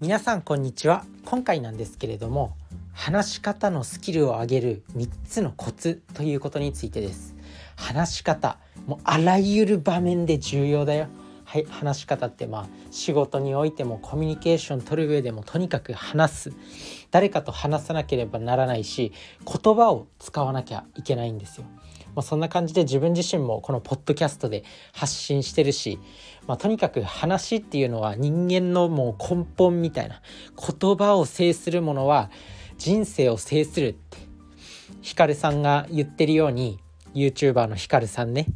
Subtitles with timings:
[0.00, 1.04] 皆さんこんにちは。
[1.26, 2.56] 今回なんですけれども
[2.94, 7.36] 話し方のスキルを上げる3つのコツということについてです。
[7.76, 11.08] 話し方もうあらゆる場面で重要だよ。
[11.44, 16.52] はい話し方ってまあ仕事においてもコミュニケーション取る上でもとにかく話す。
[17.10, 19.12] 誰かと話さなければならないし
[19.44, 21.66] 言葉を使わなきゃいけないんですよ。
[22.14, 25.98] まあ、そんな感じで自分自身もこのポッドキャストで発信してるし、
[26.46, 30.20] まあ、とにかく話っていうのは人間のもう根本みたいな
[30.56, 32.30] 言葉を制するものは
[32.78, 34.18] 人生を制するって
[35.02, 36.78] ヒカルさんが言ってるように
[37.14, 38.46] YouTuber のヒカルさんね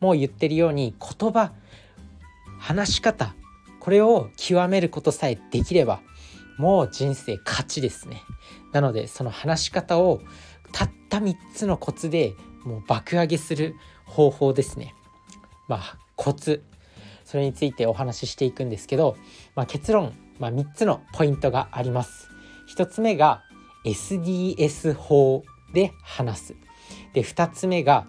[0.00, 1.52] もう言ってるように言葉
[2.58, 3.34] 話し方
[3.80, 6.00] これを極めることさえできれば
[6.56, 8.22] もう人生勝ちですね。
[8.72, 10.20] なのでその話し方を
[10.72, 14.94] たった3つのコツでもう爆上げする方法ですね。
[15.68, 16.62] まあコツ。
[17.24, 19.16] それについてお話ししていくんですけど、
[19.56, 22.28] まあ、結論、まあ、3つのポイントがあります。
[22.76, 23.42] 1つ目が
[23.84, 26.54] SDS 法で話す。
[27.12, 28.06] で2つ目が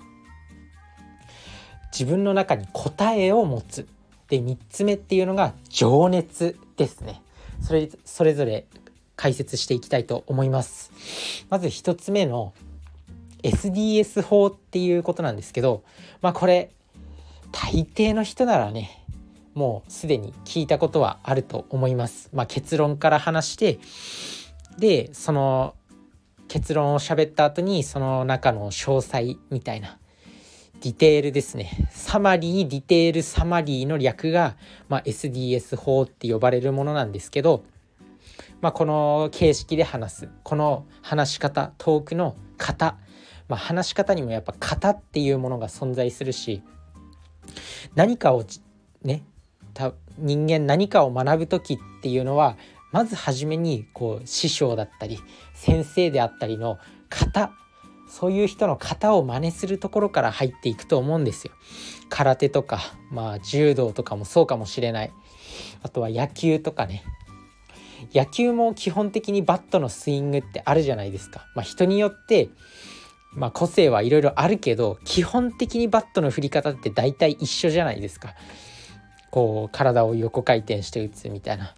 [1.91, 3.87] 自分の中に答えを持つ。
[4.27, 7.21] で3つ目っていうのが情熱ですね。
[7.61, 8.65] それそれぞれ
[9.15, 10.91] 解説していきたいと思います。
[11.49, 12.53] まず1つ目の
[13.49, 15.83] SDS 法っていうことなんですけど
[16.21, 16.71] まあこれ
[17.51, 19.05] 大抵の人ならね
[19.53, 22.29] もうすでに聞いたことはあると思います。
[22.33, 23.79] まあ、結論から話して
[24.77, 25.75] でその
[26.49, 29.97] 結論を喋った後にその中の詳細みたいな
[30.81, 34.55] ディテールですねサマリーディテールサマリーの略が、
[34.89, 37.63] まあ、SDS 法って呼ばれるものなんですけど、
[38.61, 42.97] まあ、この形式で話すこの話し方トークの型、
[43.47, 46.61] まあ、話し方にもやっぱ型っていうものが存在するし
[47.93, 48.45] 何かを
[49.03, 49.23] ね
[50.17, 52.57] 人間何かを学ぶ時っていうのは
[52.91, 55.19] まず初めにこう師匠だったり
[55.53, 56.79] 先生であったりの
[57.09, 57.51] 型
[58.07, 61.53] そういう人の型を真似するところから入っていくと思うんですよ。
[62.09, 62.79] 空手とか、
[63.11, 65.11] まあ、柔道とかもそうかもしれない。
[65.81, 67.03] あとは野球とかね。
[68.13, 71.45] 野球も基本的にバットのスイングってあるじゃないですか。
[71.55, 72.49] まあ、人によって
[73.35, 78.33] まあ、個性はいろいろあるけど基本的にバットの振り方って大体一緒じゃないですか。
[79.29, 81.75] こう体を横回転して打つみたいな。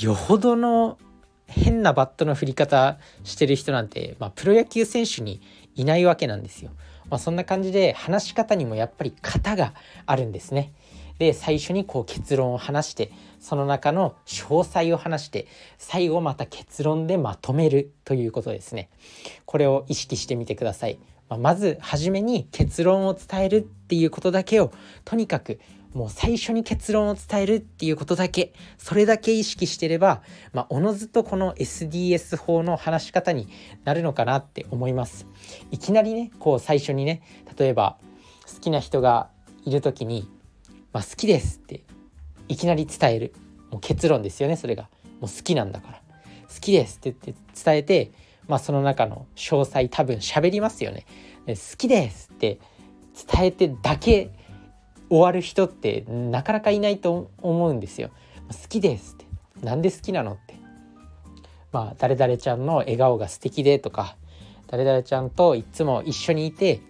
[0.00, 0.98] よほどの
[1.46, 5.42] 変なバットの振り方してる人なんて、まあ、プロ野球選手に
[5.74, 6.70] いないわけなんですよ。
[7.10, 9.74] まあ、そんな感じで話し方にもやっぱり型が
[10.06, 10.72] あるんですね。
[11.20, 18.88] で最初にこう結論を話してその中の詳細を話して最後また結論でまとめるということですね。
[19.44, 20.98] これを意識してみてください。
[21.28, 24.72] まあ、まず初めに結論を伝えるっていうことだけを
[25.04, 25.60] とにかく
[25.92, 30.22] もう最初に結論を伝えるっていうことだけそれだけ意識してれば、
[30.54, 33.46] まあ、おのずとこの SDS 法の話し方に
[33.84, 35.26] なるのかなって思います
[35.70, 37.22] いきなりねこう最初にね
[37.58, 37.98] 例えば
[38.46, 39.28] 好きな人が
[39.66, 40.26] いる時に
[40.92, 41.82] 「まあ、好きです」って
[42.48, 43.34] いきなり伝える。
[43.70, 44.88] もう結論ですよねそれが。
[45.20, 46.02] もう好きなんだから。
[46.52, 48.10] 好きですって言って伝えて
[48.48, 51.06] まあその中の詳細多分喋りますよね。
[51.46, 52.58] 好きですって
[53.32, 54.30] 伝えてだけ
[55.08, 58.10] 終わる人ってなかなかいないと思うんですよ。
[58.48, 59.26] 好きですって
[59.64, 60.54] なんで好きなのって。
[61.72, 64.16] まあ誰々ちゃんの笑顔が素敵でとか
[64.66, 66.80] 誰々ちゃんといつも一緒にいて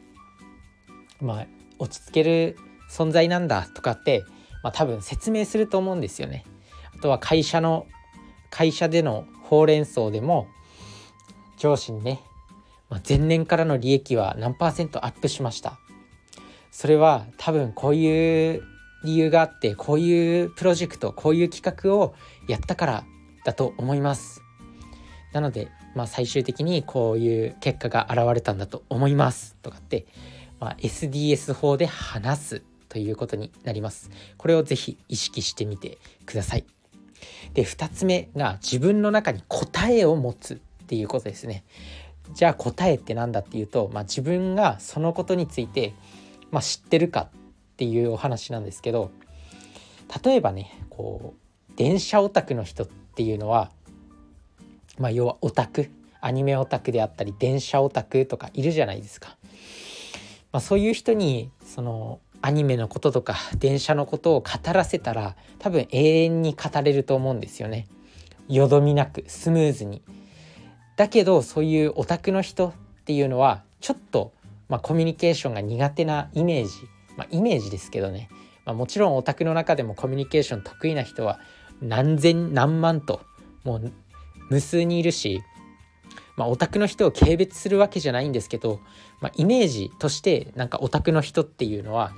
[1.21, 1.47] まあ
[1.79, 2.57] 落ち着ける
[2.91, 4.25] 存在なんだとかって、
[4.63, 6.45] まあ、多分説明すると思うんですよね。
[6.95, 7.87] あとは会社の
[8.51, 10.49] 会社でのほうれん草でも
[11.57, 12.21] 上司にね、
[12.89, 15.79] まあ、前年からの利益は何パーセントアップしました。
[16.73, 18.63] それは多分こういう
[19.05, 22.15] 理由があってこういうプロジェクトこういう企画を
[22.49, 23.05] やったから
[23.45, 24.43] だと思います。
[25.33, 29.57] なので、まあ、最終的にこういう結果が現れたんだと思います。
[29.63, 30.07] とかって、
[30.59, 32.70] まあ、SDS 法で話す。
[32.91, 34.11] ということになります。
[34.37, 35.97] これをぜひ意識してみて
[36.27, 36.67] ください。
[37.55, 41.65] で2つ目が自分の中に答えを持つっていうことですね。
[42.35, 45.95] じゃあ答えって何だっていうと、まあ、自分がそのことについて
[46.51, 47.31] まあ、知ってるかっ
[47.77, 49.11] ていうお話なんですけど
[50.25, 53.71] 例えばねこう電車オタクの人っていうのは、
[54.99, 55.91] まあ、要はオタク
[56.21, 59.37] アニメオタクであったり電車オタクとかいるじゃないですか。
[60.53, 67.87] まあ、そういう人にそのアニメのこととか電車のことを語らせたら多分永遠に語れると思うんですよね。
[68.49, 70.03] よどみなくスムーズに。
[70.97, 72.73] だけどそういうオタクの人っ
[73.05, 74.33] ていうのはちょっと
[74.71, 76.71] まあ、コミュニケーションが苦手なイメージ、
[77.17, 78.31] まあ、イメージですけどね、
[78.65, 81.41] まあ、もちろんオタクの中でもコミュニケーション得意な人は
[81.83, 83.21] 何千何万と
[83.65, 83.93] もう
[84.49, 85.43] 無数にいるし
[86.37, 88.81] まあ、オタクの人を軽蔑するわけじゃないんですけど、
[89.21, 92.13] まあ、イメージとしてなんかオタクの人っていうのは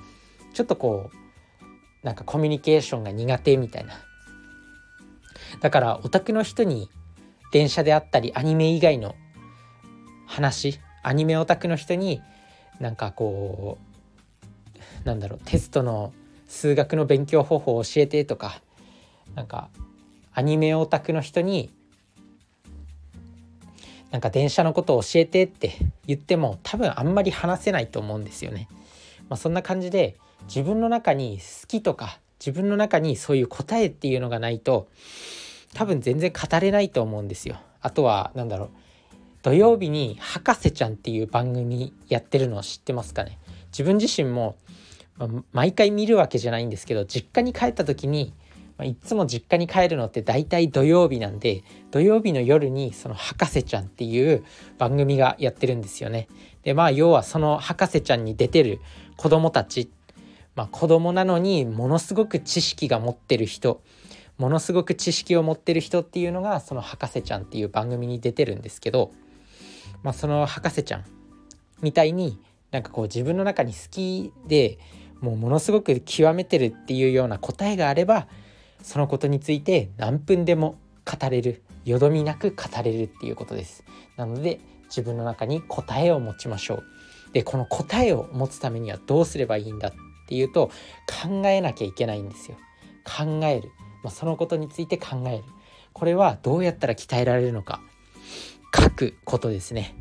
[0.53, 3.95] ちょっとこうなんかコミュニケーションが苦手みたいな
[5.61, 6.91] だからオタクの人に
[7.53, 9.15] 電車であったりアニメ以外の
[10.27, 12.23] 話アニメオタクの人に
[12.81, 13.79] なんかこ
[15.05, 16.13] うなんだろうテストの
[16.47, 18.61] 数学の勉強方法を教えてとか
[19.35, 19.71] なんか
[20.35, 21.71] アニメオタクの人に
[24.11, 25.73] なんか電車のことを教えてって
[26.07, 28.69] 言っても多分あんまり話せないと思うんですよね。
[29.33, 34.89] まあ、そんな感じで自分の中に好きとか自分の中にそういう答えっていうのがないと
[35.73, 37.57] 多分全然語れないと思うんですよ。
[37.81, 38.71] あとは何だろう
[39.41, 43.39] 土曜日に「博士ちゃん」っていう番組やってるのを知ってますかね
[43.69, 44.57] 自分自身も、
[45.17, 48.35] まあ、毎回見るわけじゃないんですけど実家に帰った時に
[48.79, 54.45] まあ、いつも実家に帰るのって大体土曜日なんで土曜日の夜にその博士ちゃんっていう
[54.79, 56.29] 番組がやってるんですよね。
[56.63, 58.81] でまあ要はその博士ちゃんに出てる
[59.23, 59.89] 子供たち、
[60.57, 63.81] まあ、子供なのにものすごく知識が持ってる人。
[64.37, 69.13] ものすごく知識を持ってる人っていうのがその博士ちゃんっていう番組に出てるんですけど、
[70.03, 71.05] まあ、その博士ちゃん
[71.83, 72.41] みたいに
[72.73, 74.81] なんかこう自分の中に好きで
[75.21, 78.27] もうものすごく極めてるっていうような答えがあれば
[78.83, 81.63] そのことについて何分でも語れる。
[81.85, 83.85] よどみなく語れるっていうことです。
[84.17, 86.85] なので自分の中に答えを持ちましょう。
[87.33, 89.93] でこの答えを持つためにはどうすればいいんだっ
[90.29, 90.71] ていうと
[91.23, 92.57] 考えなきゃいけないんですよ。
[93.05, 93.71] 考える、
[94.03, 95.45] まあ、そのことについて考える。
[95.93, 97.81] これはどうやったら鍛えられるのか。
[98.75, 99.95] 書くことですね。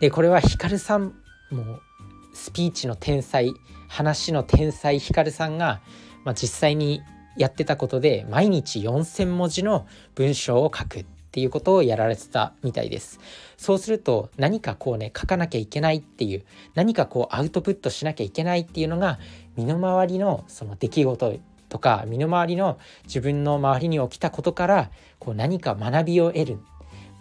[0.00, 1.14] でこれはヒカルさん
[1.50, 1.80] も
[2.32, 3.52] スピーチの天才
[3.88, 5.80] 話の天才ヒカルさんが
[6.24, 7.02] まあ、実際に
[7.36, 11.06] やってたことで毎日4,000文字の文章を書く。
[11.30, 13.20] っていうことをやられてたみたいです。
[13.56, 16.44] そうすると何かこうね書かなきゃいけないっていう
[16.74, 19.20] 何かこうアウトプットしなきゃいけないっていうのが
[19.56, 21.38] 身の回りのその出来事
[21.68, 24.90] とか身の回りの自分の周りに起きたことから
[25.20, 26.58] こう何か学びを得る。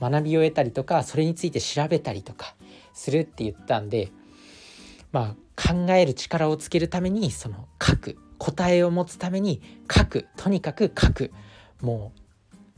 [0.02, 2.56] 学びを得たりとかそれについて調べたりとか
[2.94, 4.12] するって言ったんで
[5.12, 8.18] まあ考える力をつけるためにその書く。
[8.40, 9.62] 答えを持つために
[9.94, 10.28] 書く。
[10.38, 11.32] とにかく書く。
[11.82, 12.20] もう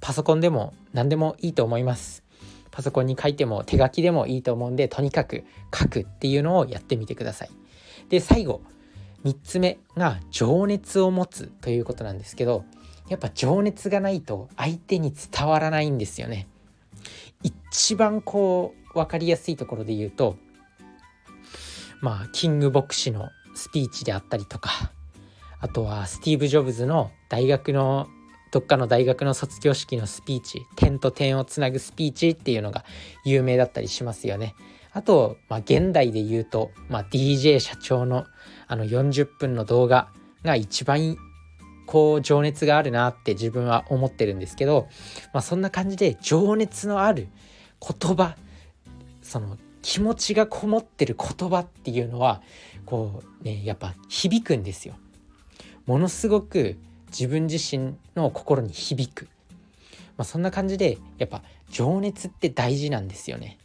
[0.02, 2.24] パソコンでも何でもいいと思います。
[2.72, 5.44] パソコンに書いても手書きでもいいと思うんでとにかく
[5.74, 7.50] 書くっていうのをやってみてください。
[8.10, 8.62] で最後
[9.24, 12.66] 3つ目が情熱を持つということなんですけど
[13.10, 16.48] やっぱ情熱がないと相手に伝わらないんですよね。
[17.44, 20.38] 一番こう分かりやすいところで言うと
[22.00, 24.92] まあキング牧師のスピーチであったりとか
[25.60, 28.08] あとはスティーブ・ジョブズの大学の
[28.52, 32.84] どっかの大学の卒業式のスピーチ点と点をつなぐスピーチっていうのが
[33.24, 34.56] 有名だったりしますよね。
[34.94, 38.26] あと、まあ、現代で言うと、まあ、DJ 社長の
[38.68, 40.10] あの40分の動画
[40.44, 41.18] が一番
[41.86, 44.88] こう情熱があるなって自分は思ってるんですけど、
[45.34, 47.28] まあ、そんな感じで情熱のある
[47.80, 48.36] 言葉
[49.22, 52.42] その気持ちがこもってる言葉っていうのは
[52.86, 54.96] こうねやっぱ響くんですよ。
[55.86, 56.78] ものすごく
[57.12, 59.28] 自分自身の心に響く、
[60.18, 63.58] まあ、そんな感じでやっぱ情熱って大事なんですよね。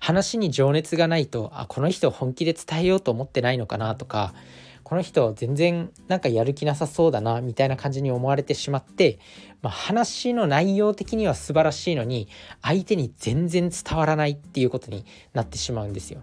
[0.00, 4.34] 話に情熱がないとあこの人本気で伝えようと思ってないのかなとか
[4.82, 9.20] この人全然なんかやる気なさそうだなみたいな感じに思われてしまって、
[9.62, 12.28] まあ、話の内容的には素晴らしいのに
[12.62, 16.20] 相手に全然伝わらないっていうことになってしまうんですよ。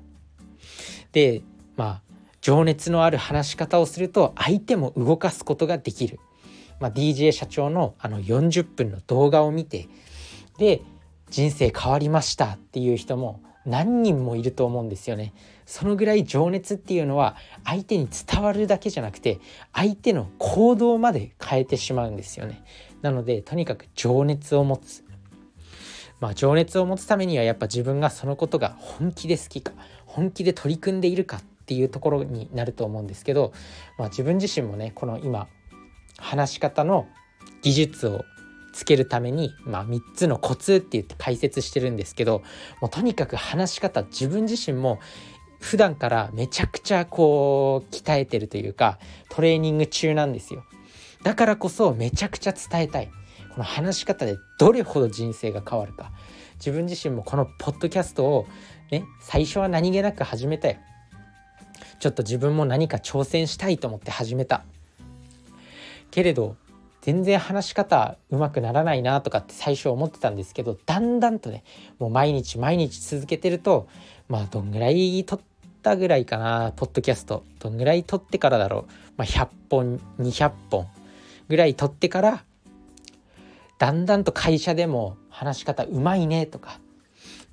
[1.13, 1.41] で
[1.77, 2.08] まあ
[2.41, 6.19] 情熱のある話し方をすると相手も動かすことができる、
[6.79, 9.87] まあ、DJ 社長のあの40分の動画を見て
[10.57, 10.81] で
[11.29, 15.33] 人生変わりましたっていう人も何人もいると思うんですよね。
[15.65, 19.39] そのぐらい情熱っていうのは相手に伝わるだけじゃなくて
[19.73, 22.63] 相手の行動まで変えてしまうんですよね。
[23.01, 25.03] なのでとにかく情熱を持つ。
[26.19, 29.73] まあ情熱を持つためにはやっぱ自分がそのことが本気で好きか
[30.05, 33.53] 本気で取り組んでいるかっていうところになると思うんですけど、
[33.99, 35.47] まあ、自分自身もねこの今
[36.17, 37.07] 話し方の
[37.61, 38.25] 技術を
[38.73, 42.41] つけるために、まあ、3つのコツって言って解説してるんですけど
[42.81, 44.99] もうとにかく話し方自分自身も
[45.59, 48.97] 普段からめちゃくちゃこう鍛えてるというか
[49.29, 50.63] トレーニング中なんですよ。
[51.21, 53.11] だからこそめちゃくちゃ伝えたい。
[53.51, 56.13] この話し方でどれほど人生が変わるか。
[56.55, 58.47] 自分自身もこのポッドキャストを
[58.89, 60.77] ね最初は何気なく始めたよ
[61.99, 64.63] ちょっと自分も何か挑戦したいと思って始めた。
[66.11, 66.55] けれど
[67.01, 71.63] 全然話し方うまくならないなとかって最初思ってたんですけどだんだんとね
[71.97, 73.87] もう毎日毎日続けてると
[74.27, 75.39] まあどんぐらい撮っ
[75.81, 77.43] たぐらいかなポッドキャスト。
[77.59, 80.87] どんぐらい撮ってからだろう、まあ、100本200本
[81.47, 82.43] ぐらい撮ってから
[83.77, 86.79] だんだんと会社でも話し方うまいねとか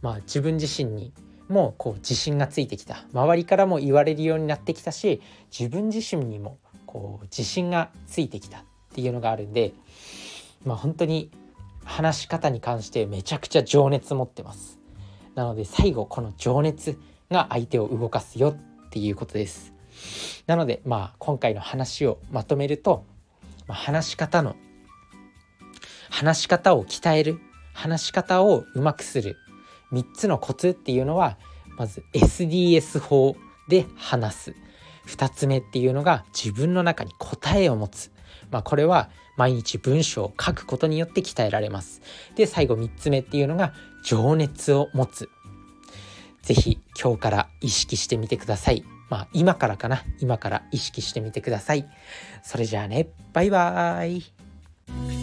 [0.02, 1.12] まあ自分自身に
[1.48, 3.04] もこう自信がついてきた。
[3.12, 5.20] 周りからも言われるようになってきたし
[5.56, 8.62] 自分自身にもこう自信がついてきたっ
[8.94, 9.72] ていうのがあるんで
[10.64, 11.30] まあ本当に
[11.84, 14.78] 話し方に関してめちゃくちゃ情熱持ってます。
[15.34, 16.98] なので最後この情熱
[17.30, 19.72] が相手を動かすよっていうことです。
[20.46, 23.04] なのでまあ今回の話をまとめると、
[23.66, 24.56] まあ、話し方の
[26.10, 27.38] 話し方を鍛える
[27.72, 29.36] 話し方をうまくする
[29.92, 31.38] 3つのコツっていうのは
[31.78, 33.36] まず SDS 法
[33.68, 34.54] で話す
[35.06, 38.10] 2つ目っていうのが自分の中に答えを持つ
[38.50, 42.00] まあ、これは毎日文章を書くことによって鍛えられます。
[42.36, 43.74] で、最後3つ目っていうのが
[44.04, 45.28] 情熱を持つ。
[46.42, 48.84] 是非今日から意識してみてください。
[49.10, 50.04] まあ今からかな。
[50.20, 51.86] 今から意識してみてください。
[52.42, 55.15] それじゃあね、バイバーイ。